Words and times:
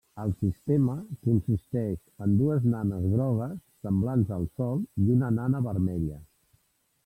El 0.21 0.31
sistema 0.37 0.93
consisteix 1.27 2.25
en 2.27 2.33
dues 2.41 2.65
nanes 2.71 3.05
grogues, 3.13 3.53
semblants 3.87 4.35
al 4.39 4.51
Sol, 4.57 4.85
i 5.07 5.11
una 5.19 5.33
nana 5.41 5.65
vermella. 5.71 6.23